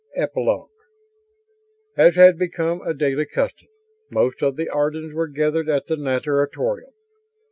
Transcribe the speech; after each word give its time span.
Epilogue 0.15 0.71
As 1.95 2.15
had 2.15 2.39
become 2.39 2.81
a 2.81 2.91
daily 2.91 3.27
custom, 3.27 3.67
most 4.09 4.41
of 4.41 4.55
the 4.55 4.67
Ardans 4.67 5.13
were 5.13 5.27
gathered 5.27 5.69
at 5.69 5.85
the 5.85 5.95
natatorium. 5.95 6.93